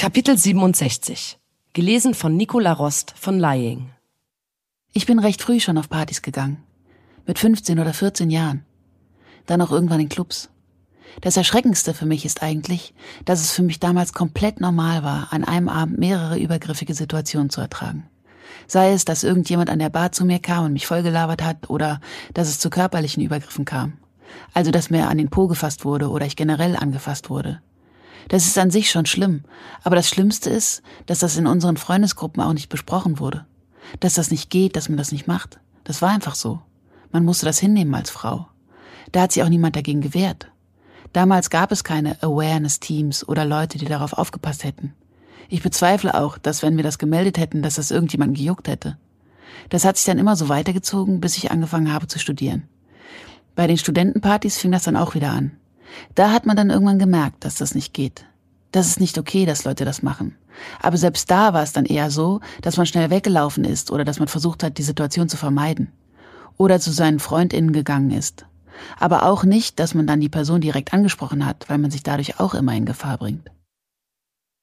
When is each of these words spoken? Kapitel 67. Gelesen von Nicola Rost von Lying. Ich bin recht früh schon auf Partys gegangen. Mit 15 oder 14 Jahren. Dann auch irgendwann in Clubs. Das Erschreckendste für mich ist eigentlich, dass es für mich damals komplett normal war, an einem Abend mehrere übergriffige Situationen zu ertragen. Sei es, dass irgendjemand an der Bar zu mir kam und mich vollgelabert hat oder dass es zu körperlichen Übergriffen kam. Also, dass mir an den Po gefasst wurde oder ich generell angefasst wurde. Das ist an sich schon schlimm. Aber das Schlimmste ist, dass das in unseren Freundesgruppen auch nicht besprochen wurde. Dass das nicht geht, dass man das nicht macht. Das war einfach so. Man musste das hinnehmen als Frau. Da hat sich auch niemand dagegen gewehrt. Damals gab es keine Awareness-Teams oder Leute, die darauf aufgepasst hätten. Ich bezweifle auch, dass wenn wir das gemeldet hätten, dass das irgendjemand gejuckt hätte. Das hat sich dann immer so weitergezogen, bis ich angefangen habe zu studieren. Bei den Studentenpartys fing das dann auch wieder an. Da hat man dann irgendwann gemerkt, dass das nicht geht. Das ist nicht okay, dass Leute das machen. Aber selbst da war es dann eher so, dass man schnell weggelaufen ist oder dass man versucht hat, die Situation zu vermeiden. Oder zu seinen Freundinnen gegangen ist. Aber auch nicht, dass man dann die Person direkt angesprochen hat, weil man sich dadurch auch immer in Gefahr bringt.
Kapitel 0.00 0.38
67. 0.38 1.38
Gelesen 1.74 2.14
von 2.14 2.34
Nicola 2.34 2.72
Rost 2.72 3.12
von 3.18 3.38
Lying. 3.38 3.90
Ich 4.94 5.04
bin 5.04 5.18
recht 5.18 5.42
früh 5.42 5.60
schon 5.60 5.76
auf 5.76 5.90
Partys 5.90 6.22
gegangen. 6.22 6.64
Mit 7.26 7.38
15 7.38 7.78
oder 7.78 7.92
14 7.92 8.30
Jahren. 8.30 8.64
Dann 9.44 9.60
auch 9.60 9.70
irgendwann 9.70 10.00
in 10.00 10.08
Clubs. 10.08 10.48
Das 11.20 11.36
Erschreckendste 11.36 11.92
für 11.92 12.06
mich 12.06 12.24
ist 12.24 12.42
eigentlich, 12.42 12.94
dass 13.26 13.42
es 13.42 13.52
für 13.52 13.62
mich 13.62 13.78
damals 13.78 14.14
komplett 14.14 14.58
normal 14.58 15.04
war, 15.04 15.34
an 15.34 15.44
einem 15.44 15.68
Abend 15.68 15.98
mehrere 15.98 16.38
übergriffige 16.38 16.94
Situationen 16.94 17.50
zu 17.50 17.60
ertragen. 17.60 18.08
Sei 18.66 18.92
es, 18.92 19.04
dass 19.04 19.22
irgendjemand 19.22 19.68
an 19.68 19.80
der 19.80 19.90
Bar 19.90 20.12
zu 20.12 20.24
mir 20.24 20.38
kam 20.38 20.64
und 20.64 20.72
mich 20.72 20.86
vollgelabert 20.86 21.42
hat 21.42 21.68
oder 21.68 22.00
dass 22.32 22.48
es 22.48 22.58
zu 22.58 22.70
körperlichen 22.70 23.22
Übergriffen 23.22 23.66
kam. 23.66 23.98
Also, 24.54 24.70
dass 24.70 24.88
mir 24.88 25.08
an 25.10 25.18
den 25.18 25.28
Po 25.28 25.46
gefasst 25.46 25.84
wurde 25.84 26.08
oder 26.08 26.24
ich 26.24 26.36
generell 26.36 26.74
angefasst 26.74 27.28
wurde. 27.28 27.60
Das 28.28 28.46
ist 28.46 28.58
an 28.58 28.70
sich 28.70 28.90
schon 28.90 29.06
schlimm. 29.06 29.44
Aber 29.82 29.96
das 29.96 30.08
Schlimmste 30.08 30.50
ist, 30.50 30.82
dass 31.06 31.20
das 31.20 31.36
in 31.36 31.46
unseren 31.46 31.76
Freundesgruppen 31.76 32.42
auch 32.42 32.52
nicht 32.52 32.68
besprochen 32.68 33.18
wurde. 33.18 33.46
Dass 33.98 34.14
das 34.14 34.30
nicht 34.30 34.50
geht, 34.50 34.76
dass 34.76 34.88
man 34.88 34.98
das 34.98 35.12
nicht 35.12 35.26
macht. 35.26 35.58
Das 35.84 36.02
war 36.02 36.10
einfach 36.10 36.34
so. 36.34 36.60
Man 37.12 37.24
musste 37.24 37.46
das 37.46 37.58
hinnehmen 37.58 37.94
als 37.94 38.10
Frau. 38.10 38.46
Da 39.12 39.22
hat 39.22 39.32
sich 39.32 39.42
auch 39.42 39.48
niemand 39.48 39.74
dagegen 39.74 40.00
gewehrt. 40.00 40.50
Damals 41.12 41.50
gab 41.50 41.72
es 41.72 41.82
keine 41.82 42.22
Awareness-Teams 42.22 43.26
oder 43.26 43.44
Leute, 43.44 43.78
die 43.78 43.86
darauf 43.86 44.12
aufgepasst 44.12 44.62
hätten. 44.62 44.94
Ich 45.48 45.62
bezweifle 45.62 46.14
auch, 46.14 46.38
dass 46.38 46.62
wenn 46.62 46.76
wir 46.76 46.84
das 46.84 46.98
gemeldet 46.98 47.38
hätten, 47.38 47.62
dass 47.62 47.74
das 47.74 47.90
irgendjemand 47.90 48.36
gejuckt 48.36 48.68
hätte. 48.68 48.96
Das 49.68 49.84
hat 49.84 49.96
sich 49.96 50.06
dann 50.06 50.18
immer 50.18 50.36
so 50.36 50.48
weitergezogen, 50.48 51.20
bis 51.20 51.36
ich 51.36 51.50
angefangen 51.50 51.92
habe 51.92 52.06
zu 52.06 52.20
studieren. 52.20 52.68
Bei 53.56 53.66
den 53.66 53.76
Studentenpartys 53.76 54.58
fing 54.58 54.70
das 54.70 54.84
dann 54.84 54.96
auch 54.96 55.14
wieder 55.14 55.30
an. 55.30 55.56
Da 56.14 56.32
hat 56.32 56.46
man 56.46 56.56
dann 56.56 56.70
irgendwann 56.70 56.98
gemerkt, 56.98 57.44
dass 57.44 57.56
das 57.56 57.74
nicht 57.74 57.94
geht. 57.94 58.24
Das 58.72 58.86
ist 58.86 59.00
nicht 59.00 59.18
okay, 59.18 59.46
dass 59.46 59.64
Leute 59.64 59.84
das 59.84 60.02
machen. 60.02 60.36
Aber 60.80 60.96
selbst 60.96 61.30
da 61.30 61.52
war 61.52 61.62
es 61.62 61.72
dann 61.72 61.86
eher 61.86 62.10
so, 62.10 62.40
dass 62.62 62.76
man 62.76 62.86
schnell 62.86 63.10
weggelaufen 63.10 63.64
ist 63.64 63.90
oder 63.90 64.04
dass 64.04 64.18
man 64.18 64.28
versucht 64.28 64.62
hat, 64.62 64.78
die 64.78 64.82
Situation 64.82 65.28
zu 65.28 65.36
vermeiden. 65.36 65.92
Oder 66.56 66.78
zu 66.78 66.90
seinen 66.92 67.18
Freundinnen 67.18 67.72
gegangen 67.72 68.10
ist. 68.10 68.44
Aber 68.98 69.24
auch 69.24 69.44
nicht, 69.44 69.78
dass 69.78 69.94
man 69.94 70.06
dann 70.06 70.20
die 70.20 70.28
Person 70.28 70.60
direkt 70.60 70.92
angesprochen 70.92 71.46
hat, 71.46 71.68
weil 71.68 71.78
man 71.78 71.90
sich 71.90 72.02
dadurch 72.02 72.38
auch 72.38 72.54
immer 72.54 72.74
in 72.74 72.84
Gefahr 72.86 73.18
bringt. 73.18 73.50